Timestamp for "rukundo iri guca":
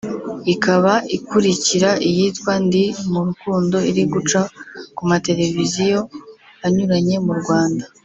3.27-4.41